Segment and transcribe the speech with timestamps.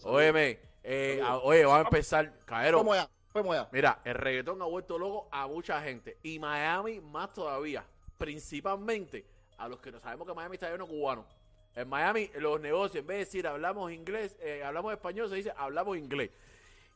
[0.00, 0.02] saludos.
[0.02, 0.20] saludos.
[0.20, 1.42] Óyeme, eh, Saludos.
[1.42, 2.32] a- oye, vamos a empezar.
[2.46, 3.68] Caero, Fuimos allá, fuimos allá.
[3.72, 6.18] mira, el reggaetón ha vuelto loco a mucha gente.
[6.22, 7.84] Y Miami más todavía.
[8.18, 9.24] Principalmente
[9.58, 11.26] a los que no sabemos que Miami está lleno de cubanos.
[11.74, 15.52] En Miami, los negocios, en vez de decir hablamos inglés, eh, hablamos español, se dice
[15.56, 16.30] hablamos inglés.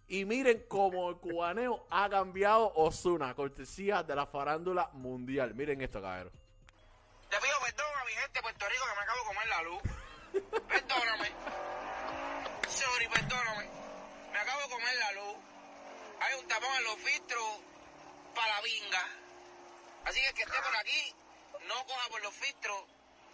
[0.07, 5.55] Y miren cómo el cubaneo ha cambiado Osuna, cortesía de la farándula mundial.
[5.55, 6.33] Miren esto, cabrón.
[7.29, 9.63] Te pido perdón a mi gente de Puerto Rico que me acabo de comer la
[9.63, 9.83] luz.
[10.69, 11.29] Perdóname.
[12.69, 13.69] Sorry, perdóname.
[14.33, 15.37] Me acabo de comer la luz.
[16.21, 17.61] Hay un tapón en los filtros
[18.35, 19.09] para la vinga.
[20.05, 21.15] Así que el que esté por aquí,
[21.67, 22.85] no coja por los filtros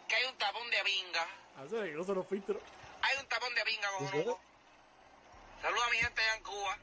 [0.08, 1.26] que hay un tapón de vinga.
[1.58, 2.62] Hacer que no se los filtros.
[3.02, 4.40] Hay un tapón de vinga, cojonuco.
[5.62, 6.78] Saludos a mi gente allá en Cuba.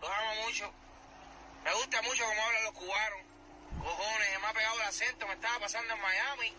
[0.00, 0.72] Los amo mucho.
[1.64, 3.20] Me gusta mucho cómo hablan los cubanos.
[3.82, 5.26] Cojones, se me ha pegado el acento.
[5.26, 6.54] Me estaba pasando en Miami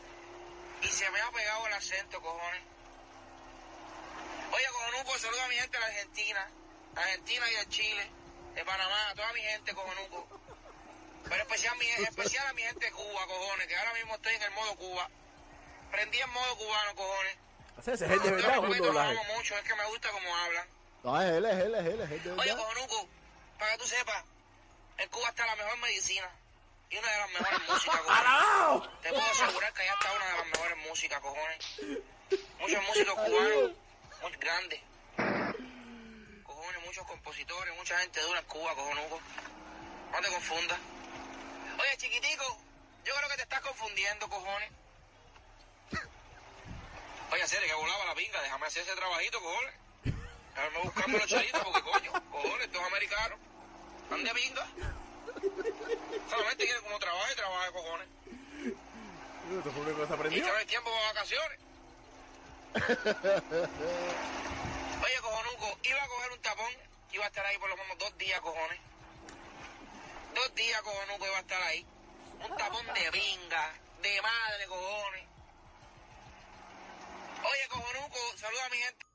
[0.81, 2.61] y se me ha pegado el acento, cojones.
[4.51, 6.49] Oye, cojonuco, saludos a mi gente de la Argentina.
[6.95, 8.11] Argentina y de Chile,
[8.55, 10.27] de Panamá, a toda mi gente, cojonuco.
[11.23, 14.43] Pero especial, mi, especial a mi gente de Cuba, cojones, que ahora mismo estoy en
[14.43, 15.09] el modo Cuba.
[15.91, 17.37] Prendí en modo cubano, cojones.
[17.77, 19.11] Hacer ese es de verdad Yo o doblaje.
[19.11, 20.67] amo mucho, es que me gusta cómo hablan.
[21.03, 22.55] No, es él, es él, es él, es él, de Oye.
[22.55, 23.07] Cojonuco,
[23.57, 24.23] para que tú sepas,
[24.97, 26.29] en Cuba está la mejor medicina
[26.89, 28.89] y una de las mejores músicas, cojones.
[29.01, 31.79] Te puedo asegurar que allá está una de las mejores músicas, cojones.
[32.59, 33.71] Muchos músicos cubanos,
[34.21, 34.79] muy grandes.
[36.43, 39.21] Cojones, muchos compositores, mucha gente dura en Cuba, cojonuco.
[40.11, 40.79] No te confundas.
[41.79, 42.57] Oye, chiquitico,
[43.05, 44.71] yo creo que te estás confundiendo, cojones.
[47.31, 49.73] Oye, serio, que volaba la pinga, déjame hacer ese trabajito, cojones.
[50.55, 53.39] Déjame buscarme los charitos porque, coño, cojones, estos americanos.
[54.03, 54.67] ¿Están de pinga?
[56.29, 58.07] Solamente quieren como trabaje, trabaje, cojones.
[60.31, 61.68] Y no hay tiempo para vacaciones.
[65.03, 66.71] Oye, cojonuco, iba a coger un tapón,
[67.11, 68.79] iba a estar ahí por lo menos dos días, cojones.
[70.35, 71.85] Dos días, cojonuco, iba a estar ahí.
[72.47, 75.25] Un tapón de vinga, de madre, cojones.
[77.41, 79.05] Oye, cojonuco, saluda a mi gente.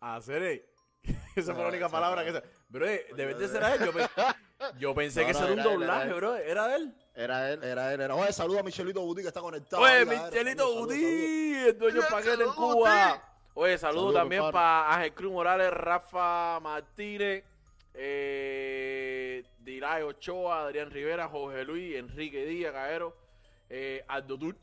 [0.00, 0.68] Hacer eh.
[1.36, 2.42] Esa fue la No, única palabra que se.
[2.68, 3.84] Bro, eh, debe de ser a él.
[3.84, 4.08] Yo, pe-
[4.78, 6.36] yo pensé No, que no, eso era un era doblaje, bro.
[6.36, 6.94] ¿Era de él?
[7.16, 9.82] Era él, era él, era Oye, saludo a Michelito Buti que está conectado.
[9.82, 10.04] Oye.
[10.04, 13.22] Michelito Udí, el dueño paquete en Cuba.
[13.54, 17.42] Oye, saludos Saludos, también para Ángel Cruz Morales, Rafa Martínez,
[17.94, 23.16] eh, Diray Ochoa, Adrián Rivera, Jorge Luis, Enrique Díaz, Caero,
[23.70, 24.56] eh, Aldo Tur.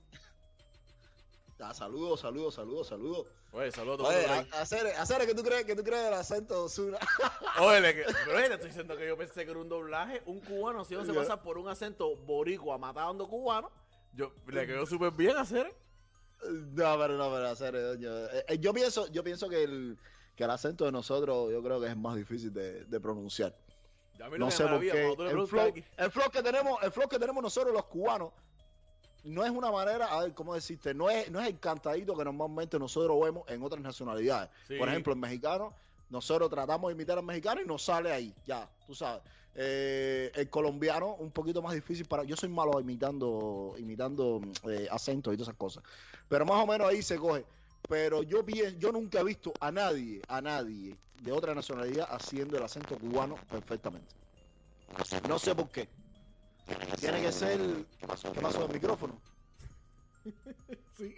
[1.59, 3.27] Ah, saludos, saludos, saludos, saludos.
[3.51, 4.53] Oye, saludos a todos.
[4.53, 6.97] Hacer, hacer que tú crees que tú crees del acento de Ozuna.
[7.61, 10.21] Oye, le, que- pero te estoy diciendo que yo pensé que era un doblaje.
[10.25, 13.71] Un cubano, si no se pasa por un acento boricua matando cubano,
[14.13, 15.73] yo le quedó súper bien hacer.
[16.43, 18.09] No, pero no, pero hacer, doño.
[18.27, 19.97] Eh, eh, yo pienso, yo pienso que el,
[20.35, 23.55] que el acento de nosotros, yo creo que es más difícil de, de pronunciar.
[24.17, 25.07] Ya No sé por qué.
[25.29, 28.31] El flow, el flow que tenemos, el flow que tenemos nosotros los cubanos,
[29.23, 30.93] no es una manera, a ver, ¿cómo decirte?
[30.93, 34.49] No es, no es el cantadito que normalmente nosotros vemos en otras nacionalidades.
[34.67, 34.75] Sí.
[34.77, 35.73] Por ejemplo, el mexicano,
[36.09, 39.21] nosotros tratamos de imitar al mexicano y nos sale ahí, ya, tú sabes.
[39.55, 42.23] Eh, el colombiano, un poquito más difícil para.
[42.23, 45.83] Yo soy malo imitando, imitando eh, acentos y todas esas cosas.
[46.27, 47.45] Pero más o menos ahí se coge.
[47.87, 48.43] Pero yo
[48.79, 53.35] yo nunca he visto a nadie, a nadie de otra nacionalidad haciendo el acento cubano
[53.49, 54.07] perfectamente.
[55.27, 55.87] No sé por qué.
[57.03, 57.59] Tiene que ser.
[57.99, 58.31] ¿Qué pasó?
[58.31, 59.19] ¿Qué pasó del micrófono?
[60.97, 61.13] sí.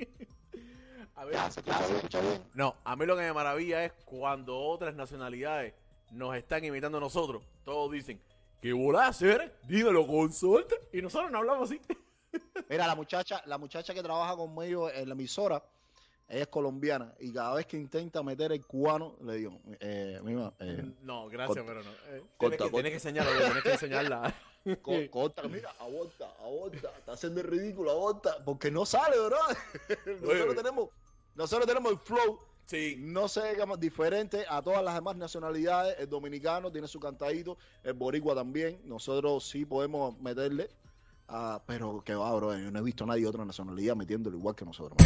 [1.15, 2.43] A ver, Ya, se escucha bien, escucha bien.
[2.55, 5.75] No, a mí lo que me maravilla es cuando otras nacionalidades
[6.11, 7.43] nos están imitando a nosotros.
[7.63, 8.19] Todos dicen,
[8.61, 9.59] ¿qué volá hacer?
[9.67, 10.75] Dímelo con suerte.
[10.91, 11.79] Y nosotros no hablamos así.
[12.69, 15.63] Mira, la muchacha, la muchacha que trabaja conmigo en la emisora,
[16.27, 20.19] ella es colombiana y cada vez que intenta meter el cubano, le digo, eh,
[20.59, 21.63] eh, No, gracias, corta.
[21.63, 21.91] pero no.
[22.07, 24.33] Eh, Corta, tienes, que, tienes que tienes que enseñarla.
[24.81, 29.57] co- corta, mira, aborta, aborta, está haciendo el ridículo, aborta, porque no sale, ¿verdad?
[30.21, 30.89] nosotros tenemos,
[31.35, 36.09] nosotros tenemos el flow, Sí, no sé, digamos, diferente a todas las demás nacionalidades, el
[36.09, 40.71] dominicano tiene su cantadito, el boricua también, nosotros sí podemos meterle,
[41.27, 44.35] ah, pero que va, bro, yo no he visto a nadie de otra nacionalidad metiéndolo
[44.37, 44.97] igual que nosotros.